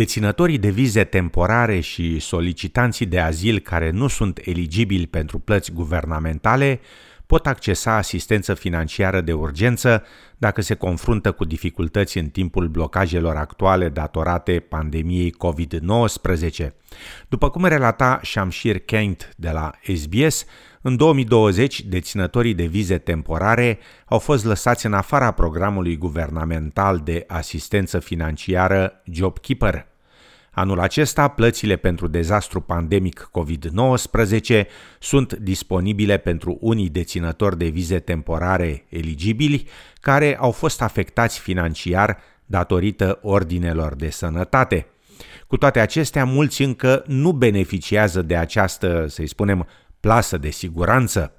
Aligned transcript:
Deținătorii 0.00 0.58
de 0.58 0.70
vize 0.70 1.04
temporare 1.04 1.80
și 1.80 2.18
solicitanții 2.18 3.06
de 3.06 3.20
azil 3.20 3.58
care 3.58 3.90
nu 3.90 4.08
sunt 4.08 4.40
eligibili 4.44 5.06
pentru 5.06 5.38
plăți 5.38 5.72
guvernamentale 5.72 6.80
pot 7.26 7.46
accesa 7.46 7.96
asistență 7.96 8.54
financiară 8.54 9.20
de 9.20 9.32
urgență 9.32 10.02
dacă 10.36 10.60
se 10.60 10.74
confruntă 10.74 11.32
cu 11.32 11.44
dificultăți 11.44 12.18
în 12.18 12.26
timpul 12.26 12.68
blocajelor 12.68 13.36
actuale 13.36 13.88
datorate 13.88 14.64
pandemiei 14.68 15.34
COVID-19. 15.34 16.66
După 17.28 17.50
cum 17.50 17.64
relata 17.64 18.20
Shamshir 18.22 18.78
Kent 18.78 19.32
de 19.36 19.50
la 19.50 19.70
SBS, 19.94 20.44
în 20.80 20.96
2020 20.96 21.82
deținătorii 21.82 22.54
de 22.54 22.64
vize 22.64 22.98
temporare 22.98 23.78
au 24.04 24.18
fost 24.18 24.44
lăsați 24.44 24.86
în 24.86 24.92
afara 24.92 25.30
programului 25.30 25.96
guvernamental 25.96 27.00
de 27.04 27.24
asistență 27.26 27.98
financiară 27.98 29.02
JobKeeper– 29.04 29.88
Anul 30.60 30.80
acesta, 30.80 31.28
plățile 31.28 31.76
pentru 31.76 32.06
dezastru 32.06 32.60
pandemic 32.60 33.30
COVID-19 33.38 34.64
sunt 34.98 35.32
disponibile 35.32 36.16
pentru 36.16 36.58
unii 36.60 36.88
deținători 36.88 37.58
de 37.58 37.68
vize 37.68 37.98
temporare 37.98 38.84
eligibili 38.88 39.68
care 40.00 40.36
au 40.36 40.50
fost 40.50 40.82
afectați 40.82 41.38
financiar 41.38 42.18
datorită 42.46 43.18
ordinelor 43.22 43.94
de 43.94 44.10
sănătate. 44.10 44.86
Cu 45.46 45.56
toate 45.56 45.80
acestea, 45.80 46.24
mulți 46.24 46.62
încă 46.62 47.04
nu 47.06 47.32
beneficiază 47.32 48.22
de 48.22 48.36
această, 48.36 49.06
să-i 49.08 49.26
spunem, 49.26 49.66
plasă 50.00 50.38
de 50.38 50.50
siguranță. 50.50 51.32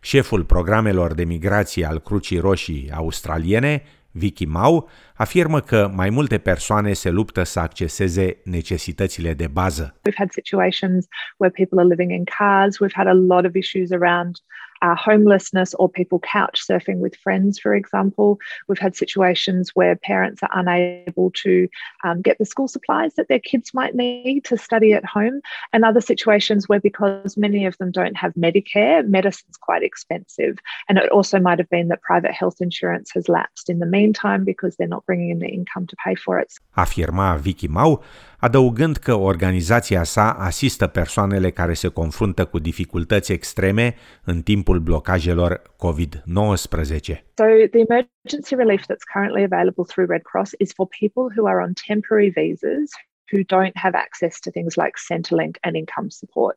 Șeful 0.00 0.44
programelor 0.44 1.14
de 1.14 1.24
migrație 1.24 1.86
al 1.86 2.00
Crucii 2.00 2.38
Roșii 2.38 2.90
australiene, 2.94 3.82
Vicky 4.12 4.46
Mau 4.46 4.88
afirmă 5.14 5.60
că 5.60 5.90
mai 5.94 6.10
multe 6.10 6.38
persoane 6.38 6.92
se 6.92 7.10
luptă 7.10 7.42
să 7.42 7.60
acceseze 7.60 8.40
necesitățile 8.44 9.34
de 9.34 9.46
bază. 9.46 10.00
We've 10.08 10.16
had 10.16 10.30
situations 10.30 11.06
where 11.36 11.54
people 11.56 11.78
are 11.80 11.88
living 11.88 12.10
in 12.10 12.24
cars. 12.38 12.76
We've 12.76 12.94
had 12.94 13.06
a 13.06 13.14
lot 13.14 13.44
of 13.44 13.54
issues 13.54 13.90
around 13.90 14.36
uh, 14.82 14.96
homelessness 14.96 15.74
or 15.74 15.88
people 15.88 16.18
couch 16.20 16.60
surfing 16.68 16.98
with 16.98 17.16
friends, 17.16 17.58
for 17.58 17.74
example. 17.74 18.38
We've 18.68 18.78
had 18.78 18.96
situations 18.96 19.70
where 19.74 19.96
parents 19.96 20.42
are 20.42 20.50
unable 20.52 21.30
to 21.42 21.68
um, 22.04 22.20
get 22.22 22.38
the 22.38 22.44
school 22.44 22.68
supplies 22.68 23.14
that 23.14 23.28
their 23.28 23.38
kids 23.40 23.72
might 23.74 23.94
need 23.94 24.44
to 24.44 24.56
study 24.56 24.92
at 24.92 25.04
home, 25.04 25.40
and 25.72 25.84
other 25.84 26.00
situations 26.00 26.68
where, 26.68 26.80
because 26.80 27.36
many 27.36 27.66
of 27.66 27.76
them 27.78 27.90
don't 27.90 28.16
have 28.16 28.32
Medicare, 28.34 29.06
medicine's 29.08 29.56
quite 29.56 29.82
expensive. 29.82 30.54
And 30.88 30.98
it 30.98 31.10
also 31.10 31.38
might 31.38 31.58
have 31.58 31.68
been 31.68 31.88
that 31.88 32.00
private 32.02 32.32
health 32.32 32.58
insurance 32.60 33.10
has 33.14 33.28
lapsed 33.28 33.68
in 33.68 33.78
the 33.78 33.86
meantime 33.86 34.44
because 34.44 34.76
they're 34.76 34.94
not 34.96 35.04
bringing 35.06 35.30
in 35.30 35.38
the 35.38 35.48
income 35.48 35.86
to 35.86 35.96
pay 36.04 36.14
for 36.14 36.38
it. 36.38 36.52
Afirma 36.74 37.36
Vicky 37.36 37.68
Mau, 37.68 38.04
adăugând 38.38 38.96
că 38.96 39.14
organizația 39.14 40.04
sa 40.04 40.30
asistă 40.32 40.86
persoanele 40.86 41.50
care 41.50 41.74
se 41.74 41.88
confruntă 41.88 42.44
cu 42.44 42.58
dificultăți 42.58 43.32
extreme 43.32 43.94
în 44.24 44.42
timpul 44.42 44.69
blocajelor 44.78 45.58
COVID-19. 45.80 47.18
So 47.38 47.46
the 47.72 47.86
emergency 47.88 48.56
relief 48.56 48.86
that's 48.86 49.04
currently 49.04 49.44
available 49.44 49.84
through 49.84 50.06
Red 50.06 50.24
Cross 50.24 50.54
is 50.60 50.72
for 50.72 50.86
people 50.86 51.30
who 51.34 51.46
are 51.46 51.60
on 51.60 51.74
temporary 51.74 52.30
visas 52.30 52.92
who 53.30 53.44
don't 53.44 53.76
have 53.76 53.94
access 53.94 54.40
to 54.40 54.50
things 54.50 54.76
like 54.76 54.94
Centrelink 55.10 55.56
and 55.64 55.76
income 55.76 56.10
support. 56.10 56.56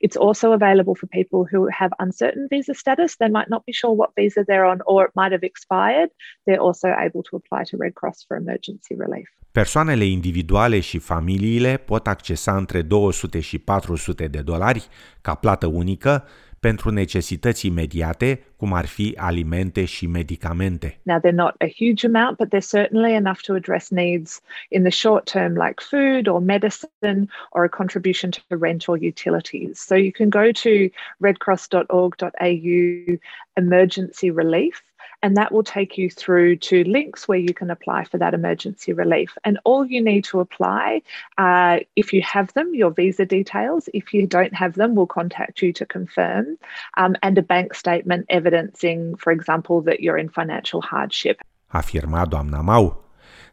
It's 0.00 0.16
also 0.16 0.52
available 0.52 0.94
for 0.94 1.06
people 1.06 1.46
who 1.50 1.68
have 1.80 1.90
uncertain 1.98 2.46
visa 2.50 2.74
status. 2.74 3.16
They 3.16 3.28
might 3.28 3.48
not 3.48 3.64
be 3.64 3.72
sure 3.72 3.92
what 3.92 4.10
visa 4.14 4.44
they're 4.46 4.64
on 4.64 4.78
or 4.86 5.04
it 5.04 5.10
might 5.14 5.32
have 5.32 5.42
expired. 5.42 6.10
They're 6.44 6.64
also 6.68 6.88
able 7.06 7.22
to 7.28 7.36
apply 7.36 7.64
to 7.70 7.76
Red 7.76 7.94
Cross 7.94 8.24
for 8.26 8.36
emergency 8.36 8.94
relief. 8.98 9.28
Persoanele 9.52 10.04
individuale 10.04 10.80
și 10.80 10.98
familiile 10.98 11.76
pot 11.76 12.06
accesa 12.06 12.56
între 12.56 12.82
200 12.82 13.40
și 13.40 13.58
400 13.58 14.26
de 14.26 14.40
dolari 14.42 14.88
ca 15.20 15.34
plată 15.34 15.66
unică 15.66 16.24
pentru 16.68 16.90
necesități 16.90 17.66
imediate, 17.66 18.44
cum 18.56 18.72
ar 18.72 18.86
fi 18.86 19.14
alimente 19.16 19.84
și 19.84 20.06
medicamente. 20.06 20.98
Now 21.02 21.18
they're 21.18 21.42
not 21.46 21.54
a 21.58 21.68
huge 21.80 22.06
amount, 22.06 22.36
but 22.36 22.48
they're 22.48 22.70
certainly 22.80 23.12
enough 23.14 23.40
to 23.40 23.54
address 23.54 23.90
needs 23.90 24.40
in 24.68 24.82
the 24.82 24.90
short 24.90 25.24
term 25.24 25.52
like 25.64 25.78
food 25.92 26.26
or 26.26 26.40
medicine 26.40 27.20
or 27.50 27.64
a 27.64 27.68
contribution 27.68 28.30
to 28.30 28.40
rent 28.66 28.88
or 28.88 28.96
utilities. 29.12 29.72
So 29.88 29.94
you 29.94 30.12
can 30.20 30.30
go 30.30 30.52
to 30.64 30.90
redcross.org.au 31.26 33.18
emergency 33.56 34.30
relief 34.30 34.82
and 35.22 35.36
that 35.36 35.52
will 35.52 35.62
take 35.62 35.96
you 35.98 36.10
through 36.10 36.56
to 36.56 36.84
links 36.84 37.26
where 37.28 37.38
you 37.38 37.54
can 37.54 37.70
apply 37.70 38.04
for 38.04 38.18
that 38.18 38.34
emergency 38.34 38.92
relief. 38.92 39.36
And 39.44 39.58
all 39.64 39.86
you 39.86 40.02
need 40.02 40.24
to 40.24 40.40
apply, 40.40 41.02
uh, 41.38 41.80
if 41.96 42.12
you 42.12 42.22
have 42.22 42.52
them, 42.54 42.74
your 42.74 42.90
visa 42.90 43.24
details. 43.24 43.88
If 43.94 44.14
you 44.14 44.26
don't 44.26 44.54
have 44.54 44.74
them, 44.74 44.94
we'll 44.94 45.06
contact 45.06 45.62
you 45.62 45.72
to 45.74 45.86
confirm, 45.86 46.58
um, 46.96 47.16
and 47.22 47.36
a 47.38 47.42
bank 47.42 47.74
statement 47.74 48.26
evidencing, 48.28 49.16
for 49.16 49.32
example, 49.32 49.82
that 49.82 50.00
you're 50.00 50.18
in 50.18 50.28
financial 50.28 50.80
hardship. 50.80 51.40
Afirma 51.72 52.26
doamna 52.26 52.62
Mau. 52.62 53.03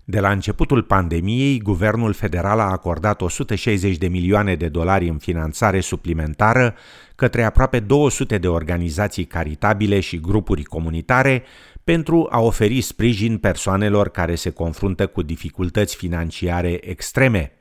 De 0.04 0.20
la 0.20 0.32
începutul 0.32 0.84
pandemiei, 0.84 1.60
guvernul 1.60 2.14
federal 2.14 2.60
a 2.60 2.72
acordat 2.72 3.22
160 3.22 3.98
de 3.98 4.08
milioane 4.08 4.56
de 4.56 4.68
dolari 4.68 5.08
în 5.08 5.18
finanțare 5.18 5.80
suplimentară 5.80 6.76
către 7.16 7.44
aproape 7.44 7.80
200 7.80 8.38
de 8.38 8.48
organizații 8.48 9.26
caritabile 9.26 10.00
și 10.00 10.20
grupuri 10.20 10.64
comunitare 10.64 11.44
pentru 11.84 12.28
a 12.32 12.40
oferi 12.40 12.82
sprijin 12.82 13.38
persoanelor 13.38 14.10
care 14.10 14.36
se 14.36 14.50
confruntă 14.50 15.08
cu 15.08 15.22
dificultăți 15.22 15.96
financiare 15.96 16.90
extreme. 16.90 17.52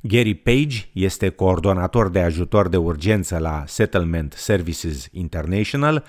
Gary 0.00 0.34
Page 0.34 0.76
este 0.92 1.28
coordonator 1.28 2.08
de 2.08 2.20
ajutor 2.20 2.68
de 2.68 2.76
urgență 2.76 3.38
la 3.38 3.64
Settlement 3.66 4.32
Services 4.32 5.08
International, 5.12 6.04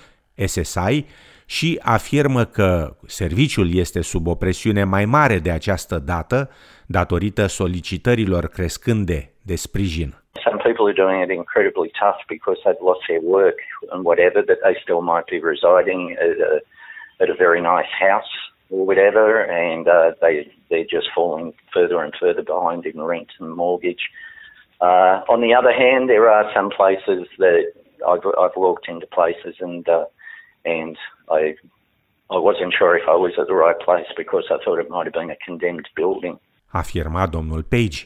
SSI, 0.46 1.06
și 1.46 1.80
afirmă 1.82 2.44
că 2.44 2.96
serviciul 3.06 3.68
este 3.74 4.02
sub 4.02 4.26
o 4.26 4.34
presiune 4.34 4.84
mai 4.84 5.04
mare 5.04 5.38
de 5.38 5.50
această 5.50 5.98
dată 5.98 6.50
datorită 6.86 7.46
solicitărilor 7.46 8.44
crescânde 8.46 9.32
de 9.42 9.54
sprijin. 9.54 10.10
Some 10.46 10.60
people 10.66 10.86
are 10.90 10.98
doing 11.04 11.18
it 11.24 11.30
incredibly 11.42 11.90
tough 12.02 12.20
because 12.34 12.58
they've 12.64 12.84
lost 12.90 13.02
their 13.08 13.22
work 13.38 13.58
and 13.92 14.00
whatever, 14.10 14.40
but 14.50 14.58
they 14.64 14.74
still 14.84 15.02
might 15.12 15.28
be 15.34 15.38
residing 15.52 16.00
at 16.26 16.36
a, 16.50 16.52
at 17.22 17.28
a 17.34 17.36
very 17.44 17.60
nice 17.72 17.92
house 18.06 18.32
or 18.72 18.80
whatever, 18.90 19.26
and 19.64 19.84
uh, 19.96 20.08
they 20.22 20.34
they're 20.70 20.92
just 20.98 21.08
falling 21.16 21.46
further 21.74 21.98
and 22.04 22.12
further 22.22 22.44
behind 22.52 22.80
in 22.90 22.98
rent 23.12 23.30
and 23.40 23.50
mortgage. 23.64 24.04
Uh, 24.88 25.14
on 25.34 25.38
the 25.46 25.52
other 25.58 25.74
hand, 25.84 26.02
there 26.08 26.26
are 26.36 26.44
some 26.56 26.70
places 26.80 27.22
that 27.42 27.60
I've 28.10 28.24
I've 28.42 28.56
walked 28.56 28.86
into 28.92 29.06
places 29.20 29.54
and 29.66 29.86
uh, 29.88 30.06
and 30.64 30.96
I 31.28 31.42
I 32.36 32.38
wasn't 32.48 32.72
sure 32.78 32.96
if 32.96 33.06
I 33.14 33.18
was 33.26 33.32
at 33.38 33.46
the 33.46 33.58
right 33.64 33.80
place 33.84 34.10
because 34.16 34.46
I 34.54 34.58
thought 34.62 34.78
it 34.84 34.88
might 34.88 35.06
have 35.08 35.18
been 35.20 35.30
a 35.30 35.40
condemned 35.46 35.88
building. 35.94 36.40
Afirma 36.66 37.26
domnul 37.26 37.62
Page. 37.62 37.98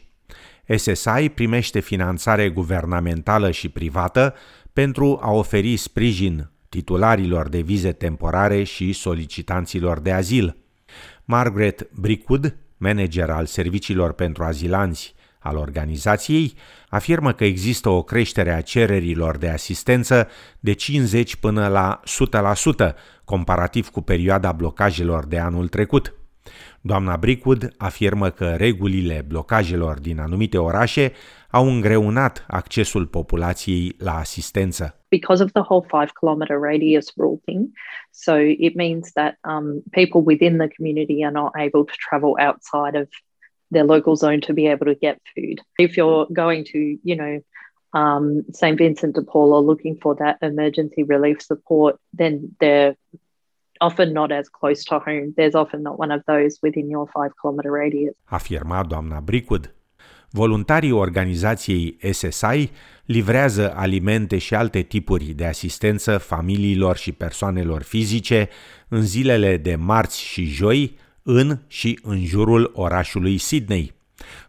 SSI 0.77 1.29
primește 1.35 1.81
finanțare 1.81 2.49
guvernamentală 2.49 3.51
și 3.51 3.69
privată 3.69 4.35
pentru 4.73 5.19
a 5.23 5.33
oferi 5.33 5.77
sprijin 5.77 6.51
titularilor 6.69 7.49
de 7.49 7.61
vize 7.61 7.93
temporare 7.93 8.63
și 8.63 8.93
solicitanților 8.93 9.99
de 9.99 10.13
azil. 10.13 10.57
Margaret 11.25 11.91
Brickwood, 11.91 12.57
manager 12.77 13.31
al 13.31 13.47
serviciilor 13.47 14.13
pentru 14.13 14.45
azilanți 14.45 15.15
al 15.47 15.57
organizației, 15.57 16.55
afirmă 16.89 17.33
că 17.33 17.45
există 17.45 17.89
o 17.89 18.03
creștere 18.03 18.53
a 18.53 18.61
cererilor 18.61 19.37
de 19.37 19.49
asistență 19.49 20.29
de 20.61 20.73
50 20.73 21.37
până 21.37 21.69
la 21.69 22.01
100%, 22.91 22.95
comparativ 23.25 23.89
cu 23.89 24.01
perioada 24.01 24.53
blocajelor 24.53 25.27
de 25.27 25.39
anul 25.39 25.69
trecut. 25.69 26.15
Doamna 26.81 27.17
Brickwood 27.17 27.75
afirmă 27.77 28.31
că 28.31 28.55
regulile 28.57 29.25
blocajelor 29.29 29.99
din 29.99 30.21
anumite 30.21 30.59
orașe 30.59 31.13
au 31.51 31.69
îngreunat 31.69 32.45
accesul 32.49 33.07
populației 33.07 33.95
la 33.99 34.17
asistență. 34.17 35.01
Because 35.09 35.43
of 35.43 35.51
the 35.51 35.63
whole 35.69 35.87
five 35.89 36.11
kilometer 36.21 36.57
radius 36.59 37.13
rule 37.17 37.41
thing, 37.45 37.69
so 38.11 38.33
it 38.59 38.75
means 38.75 39.13
that 39.13 39.39
um, 39.51 39.83
people 39.91 40.21
within 40.25 40.57
the 40.57 40.69
community 40.77 41.25
are 41.25 41.33
not 41.33 41.51
able 41.55 41.85
to 41.91 41.95
travel 42.09 42.33
outside 42.47 42.95
of 43.03 43.07
their 43.71 43.85
local 43.85 44.17
zone 44.17 44.41
to 44.43 44.53
be 44.53 44.67
able 44.67 44.87
to 44.87 44.95
get 44.95 45.21
food. 45.35 45.61
If 45.79 45.97
you're 45.97 46.27
going 46.33 46.65
to, 46.73 46.99
you 47.03 47.17
know, 47.17 47.41
um, 47.93 48.45
St. 48.53 48.77
Vincent 48.79 49.15
de 49.15 49.23
Paul 49.23 49.53
or 49.53 49.63
looking 49.63 49.97
for 50.01 50.15
that 50.17 50.37
emergency 50.43 51.03
relief 51.03 51.41
support, 51.41 51.99
then 52.13 52.55
they're 52.61 52.97
often 53.81 54.13
not 54.13 54.33
as 54.33 54.49
close 54.49 54.85
to 54.85 54.99
home. 54.99 55.33
There's 55.37 55.55
often 55.55 55.83
not 55.83 55.99
one 55.99 56.11
of 56.11 56.23
those 56.27 56.59
within 56.63 56.91
your 56.91 57.07
five 57.07 57.33
kilometer 57.41 57.71
radius. 57.71 58.17
Afirma 58.25 58.83
doamna 58.83 59.21
Brickwood. 59.21 59.71
Voluntarii 60.31 60.91
organizației 60.91 61.99
SSI 62.13 62.71
livrează 63.05 63.73
alimente 63.75 64.39
și 64.39 64.55
alte 64.55 64.81
tipuri 64.81 65.25
de 65.25 65.45
asistență 65.45 66.19
familiilor 66.19 66.97
și 66.97 67.13
persoanelor 67.13 67.83
fizice 67.83 68.49
în 68.89 69.03
zilele 69.03 69.57
de 69.57 69.75
marți 69.75 70.21
și 70.21 70.45
joi 70.45 70.99
în 71.27 71.59
și 71.67 71.99
în 72.03 72.25
jurul 72.25 72.73
orașului 72.75 73.39
Sydney. 73.39 73.95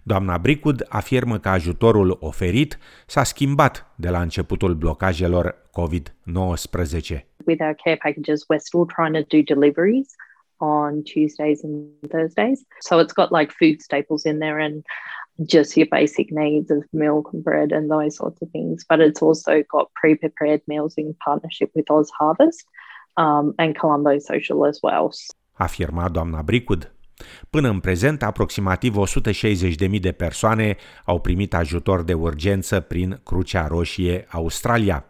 Doamna 0.04 0.38
Bricud 0.38 0.86
afirmă 0.90 1.38
că 1.40 1.50
ajutorul 1.50 2.18
oferit 2.20 2.78
s-a 3.06 3.24
schimbat 3.24 3.94
de 3.96 4.10
la 4.10 4.22
începutul 4.22 4.74
blocajelor 4.74 5.56
COVID-19. 5.72 7.26
With 7.46 7.62
our 7.62 7.76
care 7.84 7.98
packages, 8.04 8.46
we're 8.50 8.64
still 8.70 8.86
trying 8.96 9.16
to 9.16 9.38
do 9.38 9.42
deliveries 9.56 10.10
on 10.58 11.04
Tuesdays 11.04 11.64
and 11.64 11.76
Thursdays. 12.10 12.60
So 12.80 13.04
it's 13.04 13.14
got 13.14 13.30
like 13.40 13.52
food 13.60 13.82
staples 13.82 14.24
in 14.24 14.40
there 14.40 14.60
and 14.60 14.86
just 15.54 15.76
your 15.76 15.88
basic 15.90 16.28
needs 16.32 16.70
of 16.72 16.84
milk 16.92 17.30
and 17.34 17.44
bread 17.44 17.72
and 17.72 17.90
those 17.90 18.16
sorts 18.16 18.42
of 18.42 18.50
things. 18.52 18.86
But 18.90 19.00
it's 19.00 19.22
also 19.22 19.64
got 19.76 19.88
pre 20.02 20.16
prepared 20.16 20.62
meals 20.68 20.94
in 20.98 21.16
partnership 21.26 21.70
with 21.76 21.90
Oz 21.90 22.10
Harvest 22.20 22.66
um, 23.16 23.54
and 23.58 23.78
Colombo 23.80 24.20
Social 24.20 24.66
as 24.66 24.80
well. 24.84 25.12
Afirma 25.58 26.10
doamna 26.10 26.42
Bricud. 26.42 26.92
Până 27.50 27.70
în 27.70 27.80
prezent, 27.80 28.24
aproximativ 28.24 28.96
160.000 29.90 30.00
de 30.00 30.12
persoane 30.12 30.76
au 31.06 31.20
primit 31.20 31.54
ajutor 31.54 32.04
de 32.04 32.14
urgență 32.14 32.80
prin 32.80 33.20
Crucea 33.24 33.68
Roșie 33.68 34.26
Australia. 34.30 35.06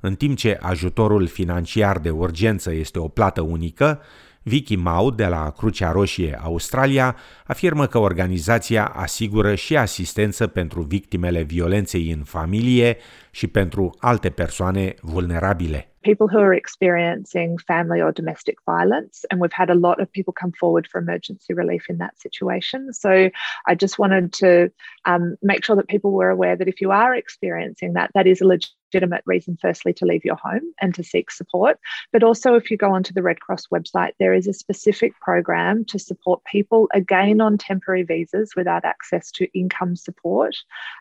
În 0.00 0.14
timp 0.14 0.36
ce 0.36 0.58
ajutorul 0.60 1.26
financiar 1.26 1.98
de 1.98 2.10
urgență 2.10 2.72
este 2.72 2.98
o 2.98 3.08
plată 3.08 3.40
unică, 3.40 4.00
Vicky 4.42 4.76
Mau 4.76 5.10
de 5.10 5.26
la 5.26 5.50
Crucea 5.50 5.90
Roșie 5.90 6.38
Australia 6.42 7.16
afirmă 7.46 7.86
că 7.86 7.98
organizația 7.98 8.86
asigură 8.86 9.54
și 9.54 9.76
asistență 9.76 10.46
pentru 10.46 10.82
victimele 10.82 11.42
violenței 11.42 12.10
în 12.10 12.22
familie 12.22 12.96
și 13.30 13.46
pentru 13.46 13.96
alte 13.98 14.30
persoane 14.30 14.94
vulnerabile. 15.00 15.86
people 16.02 16.26
who 16.26 16.40
are 16.40 16.52
experiencing 16.52 17.60
family 17.60 18.00
or 18.00 18.12
domestic 18.12 18.58
violence. 18.66 19.24
And 19.30 19.40
we've 19.40 19.52
had 19.52 19.70
a 19.70 19.74
lot 19.74 20.00
of 20.00 20.12
people 20.12 20.32
come 20.32 20.52
forward 20.52 20.86
for 20.86 20.98
emergency 20.98 21.54
relief 21.54 21.88
in 21.88 21.98
that 21.98 22.18
situation. 22.18 22.92
So 22.92 23.30
I 23.66 23.74
just 23.74 23.98
wanted 23.98 24.32
to 24.34 24.70
um, 25.04 25.36
make 25.42 25.64
sure 25.64 25.76
that 25.76 25.88
people 25.88 26.12
were 26.12 26.30
aware 26.30 26.56
that 26.56 26.68
if 26.68 26.80
you 26.80 26.90
are 26.90 27.14
experiencing 27.14 27.94
that, 27.94 28.10
that 28.14 28.26
is 28.26 28.40
a 28.40 28.46
legitimate 28.92 29.22
reason, 29.26 29.56
firstly, 29.60 29.92
to 29.94 30.04
leave 30.04 30.24
your 30.24 30.36
home 30.36 30.74
and 30.80 30.94
to 30.94 31.02
seek 31.02 31.30
support. 31.30 31.78
But 32.12 32.22
also, 32.22 32.54
if 32.54 32.70
you 32.70 32.76
go 32.76 32.92
onto 32.92 33.12
the 33.12 33.22
Red 33.22 33.40
Cross 33.40 33.68
website, 33.68 34.12
there 34.18 34.34
is 34.34 34.46
a 34.46 34.52
specific 34.52 35.12
program 35.20 35.84
to 35.86 35.98
support 35.98 36.42
people, 36.44 36.88
again, 36.92 37.40
on 37.40 37.56
temporary 37.56 38.02
visas 38.02 38.52
without 38.56 38.84
access 38.84 39.30
to 39.32 39.46
income 39.58 39.96
support 39.96 40.54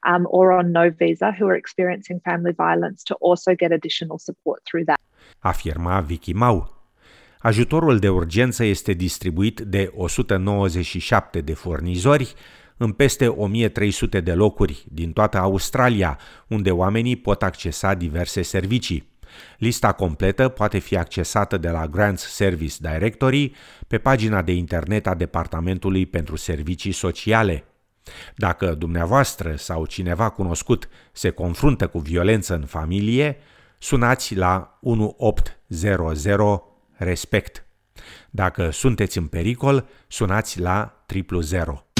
um, 0.05 0.25
or 0.29 0.53
on 0.53 0.71
no 0.71 0.89
visa 0.89 1.31
who 1.31 1.47
are 1.47 1.55
experiencing 1.55 2.21
family 2.21 2.53
violence 2.53 3.03
to 3.03 3.15
also 3.15 3.55
get 3.55 3.71
additional 3.71 4.19
support 4.19 4.61
through 4.65 4.85
that. 4.85 4.99
afirma 5.39 6.01
Vicky 6.01 6.33
Mau. 6.33 6.79
Ajutorul 7.39 7.99
de 7.99 8.09
urgență 8.09 8.63
este 8.63 8.93
distribuit 8.93 9.61
de 9.61 9.91
197 9.93 11.41
de 11.41 11.53
furnizori 11.53 12.33
în 12.83 12.91
peste 12.91 13.27
1300 13.27 14.19
de 14.19 14.33
locuri 14.33 14.85
din 14.87 15.11
toată 15.11 15.37
Australia, 15.37 16.19
unde 16.47 16.71
oamenii 16.71 17.15
pot 17.15 17.43
accesa 17.43 17.93
diverse 17.93 18.41
servicii. 18.41 19.09
Lista 19.57 19.91
completă 19.91 20.47
poate 20.47 20.77
fi 20.77 20.97
accesată 20.97 21.57
de 21.57 21.69
la 21.69 21.87
Grants 21.87 22.33
Service 22.33 22.75
Directory 22.79 23.51
pe 23.87 23.97
pagina 23.97 24.41
de 24.41 24.51
internet 24.51 25.07
a 25.07 25.15
Departamentului 25.15 26.05
pentru 26.05 26.35
Servicii 26.35 26.91
Sociale. 26.91 27.63
Dacă 28.35 28.73
dumneavoastră 28.73 29.55
sau 29.55 29.85
cineva 29.85 30.29
cunoscut 30.29 30.89
se 31.11 31.29
confruntă 31.29 31.87
cu 31.87 31.99
violență 31.99 32.53
în 32.53 32.65
familie, 32.65 33.37
sunați 33.77 34.35
la 34.35 34.79
1800 34.81 36.63
respect. 36.91 37.65
Dacă 38.29 38.69
sunteți 38.69 39.17
în 39.17 39.27
pericol, 39.27 39.87
sunați 40.07 40.59
la 40.59 41.03
000. 41.49 41.90